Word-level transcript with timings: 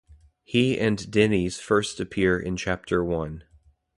He 0.43 0.79
and 0.79 0.97
Dennys 0.97 1.59
first 1.61 1.99
appear 1.99 2.39
in 2.39 2.57
Chapter 2.57 3.03
One. 3.05 3.43